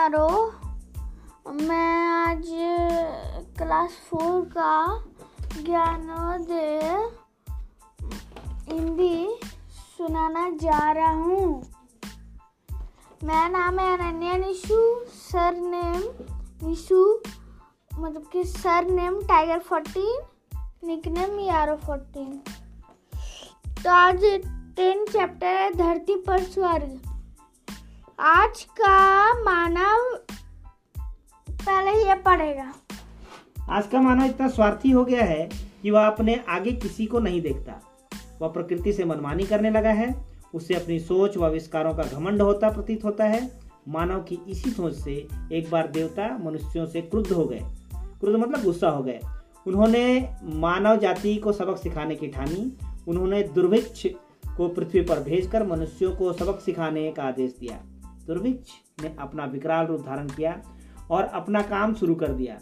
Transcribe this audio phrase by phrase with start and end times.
[0.00, 0.28] यारो,
[1.46, 2.46] मैं आज
[3.56, 4.70] क्लास फोर का
[5.64, 6.80] ज्ञानोदय
[8.68, 9.40] हिंदी
[9.96, 11.50] सुनाना जा रहा हूँ।
[13.24, 14.80] मेरा नाम है अनन्या निशु
[15.18, 16.08] सर नेम
[16.68, 17.02] निशु
[17.92, 22.32] मतलब कि surname tiger fourteen nickname यारो फोर्टीन
[23.82, 24.24] तो आज
[24.76, 27.09] टेन चैप्टर है, धरती पर स्वर्ग
[28.22, 30.18] आज का मानव
[31.50, 32.74] पहले ये पढ़ेगा।
[33.70, 35.50] आज का मानव इतना स्वार्थी हो गया है
[35.82, 37.80] कि वह अपने आगे किसी को नहीं देखता।
[38.42, 42.70] वह प्रकृति से मनमानी करने लगा है। उससे अपनी सोच व आविष्कारों का घमंड होता
[42.70, 47.44] प्रतीत होता है। मानव की इसी सोच से एक बार देवता मनुष्यों से क्रुद्ध हो
[47.44, 47.60] गए।
[47.94, 49.20] क्रुद्ध मतलब गुस्सा हो गए।
[49.66, 52.76] उन्होंने मानव जाति को सबक सिखाने की ठानी।
[53.08, 54.06] उन्होंने दुर्भिक्ष
[54.56, 57.82] को पृथ्वी पर भेजकर मनुष्यों को सबक सिखाने का आदेश दिया।
[58.30, 58.70] दुर्भिक्ष
[59.02, 60.62] ने अपना विकराल रूप धारण किया
[61.10, 62.58] और अपना काम शुरू कर दिया।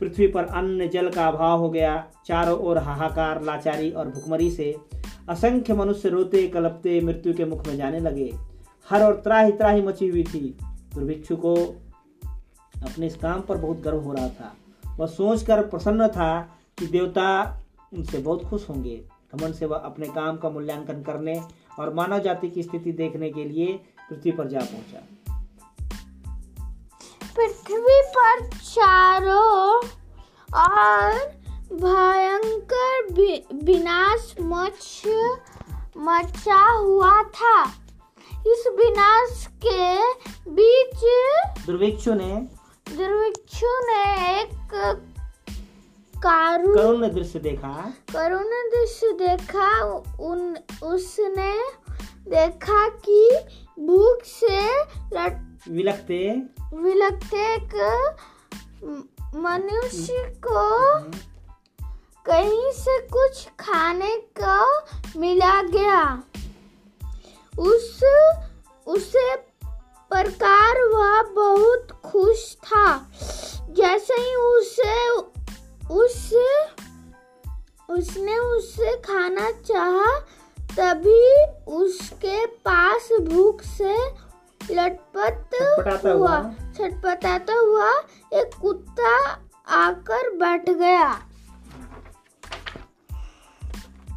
[0.00, 4.76] पृथ्वी पर अन्न जल का अभाव हो गया। चारों ओर हाहाकार, लाचारी और भुखमरी से
[5.28, 8.34] असंख्य मनुष्य रोते, कलपते, मृत्यु के मुख में जाने लगे।
[8.90, 10.58] हर और त्राही त्राही मची हुई थी।
[10.94, 11.54] दुर्भिक्षु को
[12.82, 14.54] अपने इस काम पर बहुत गर्व हो रहा था।
[14.96, 17.58] वह सोचकर प्रसन्न था कि देवता
[17.94, 21.40] उनसे बहुत खुश होंगे। घमंड से वह अपने काम का मूल्यांकन करने
[21.78, 23.80] और मानव जाति की स्थिति देखने के लिए
[24.12, 25.00] पृथ्वी पर जा पहुँचा।
[27.36, 29.76] पृथ्वी पर चारों
[30.54, 31.12] और
[31.72, 33.06] भयंकर
[33.64, 35.02] विनाश मच
[35.96, 37.64] मचा हुआ था।
[38.46, 39.96] इस विनाश के
[40.50, 41.00] बीच
[41.66, 42.34] दुर्भिक्षु ने
[42.88, 44.02] दुर्भिक्षु ने
[44.40, 44.50] एक
[46.16, 49.84] कारू करुण दृश्य देखा। करुण दृश्य देखा।
[50.20, 51.58] उन उसने
[52.30, 53.30] देखा कि
[53.82, 54.80] भूख से
[55.14, 56.18] लट विलखते।
[56.74, 57.74] विलकते एक
[59.36, 61.00] मनुष्य को
[62.26, 64.80] कहीं से कुछ खाने को
[65.20, 66.22] मिला गया।
[67.58, 68.04] उस
[68.86, 69.36] उसे
[70.12, 73.10] प्रकार वह बहुत खुश था।
[73.70, 75.10] जैसे ही उसे
[75.94, 76.32] उस
[77.90, 80.20] उसने उससे खाना चाहा
[80.78, 84.06] तभी उसके पास भूख से
[84.70, 85.48] लटपट
[86.06, 87.90] हुआ। हुआ। छटपटाता हुआ।
[88.32, 89.38] एक कुत्ता
[89.68, 91.18] आकर बैठ गया।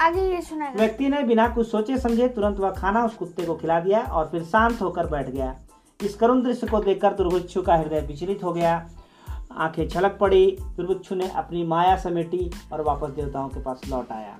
[0.00, 3.54] आगे ये सुनाएगा व्यक्ति ने बिना कुछ सोचे समझे तुरंत वह खाना उस कुत्ते को
[3.54, 5.56] खिला दिया और फिर शांत होकर बैठ गया।
[6.02, 8.90] इस करुण दृश्य को देखकर दुर्भिक्षु का हृदय विचलित हो गया।
[9.56, 14.38] आँखें छलक पड़ी। दुर्भिक्षु ने अपनी माया समेटी और वापस देवताओं के पास लौट आया।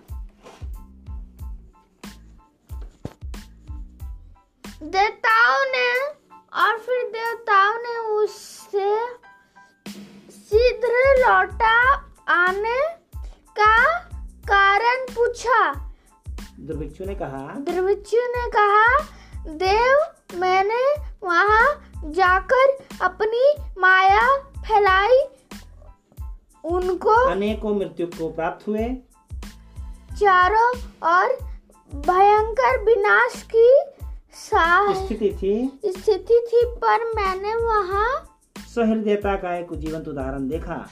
[4.82, 5.90] देवताओं ने
[6.62, 8.96] और फिर देवताओं ने उससे
[10.30, 11.78] शीघ्र लौटा
[12.28, 12.80] आने
[13.60, 13.98] का
[14.42, 15.72] कारण पूछा।
[16.60, 18.98] दुर्भिक्षु ने कहा दुर्भिक्षु ने कहा
[19.48, 20.84] देव मैंने
[21.22, 25.18] वहाँ जाकर अपनी माया फैलाई।
[26.64, 28.88] उनको अनेकों मृत्यु को प्राप्त हुए।
[30.12, 30.70] चारों
[31.02, 31.36] और
[31.94, 33.95] भयंकर विनाश की
[34.36, 38.08] स्थिति थी। स्थिति थी पर मैंने वहाँ
[38.58, 40.86] सहृदयता का एक जीवंत उदाहरण देखा।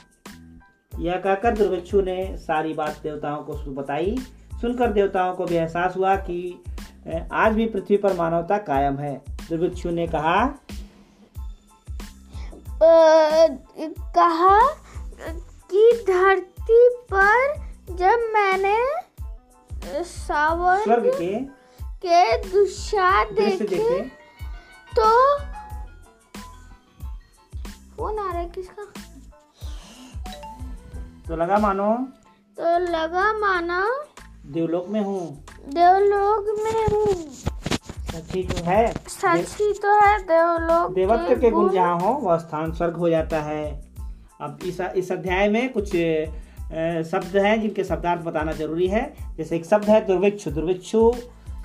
[0.99, 4.15] यह कहकर दुर्भिक्षु ने सारी बात देवताओं को बताई।
[4.61, 6.63] सुनकर देवताओं को भी एहसास हुआ कि
[7.33, 9.15] आज भी पृथ्वी पर मानवता कायम है।
[9.49, 10.43] दुर्भिक्षु ने कहा
[12.75, 13.47] अ,
[14.15, 14.59] कहा
[15.71, 17.53] कि धरती पर
[17.91, 18.77] जब मैंने
[20.03, 21.64] सावर स्वर्ग के
[22.01, 22.97] के दृश्य
[23.31, 23.99] देखे
[24.91, 25.09] तो
[27.97, 28.83] फ़ोन आ रहा है किसका?
[31.27, 31.91] तो लगा मानो।
[32.57, 33.79] तो लगा माना
[34.45, 35.19] देवलोक में हूँ।
[35.67, 37.13] देवलोक में हूँ।
[38.11, 42.37] सच्ची तो है। सच ही तो है देवलोक देवत्व के गुण गुण। जहाँ हो वह
[42.37, 43.63] स्थान स्वर्ग हो जाता है।
[44.41, 45.95] अब इस इस अध्याय में कुछ
[46.65, 49.01] अ, शब्द हैं जिनके शब्दार्थ बताना ज़रूरी है।
[49.37, 51.11] जैसे एक शब्द है दुर्भिक्षु। दुर्भिक्षु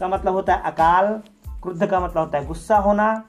[0.00, 1.23] का मतलब होता है अकाल,
[1.62, 3.25] क्रुद्ध का मतलब होता है गुस्सा होना,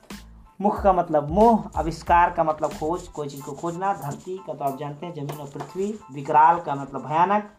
[0.62, 4.66] मुख का मतलब मोह, आविष्कार का मतलब खोज, कोई चीज़ को खोजना, धरती का तो
[4.66, 7.50] आप जानते हैं, ज़मीन और पृथ्वी, विकराल का मतलब भयानक,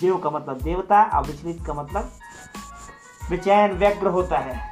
[0.00, 2.12] देव का मतलब देवता और विचलित का मतलब
[3.30, 4.71] विचैन व्यग्र होता है।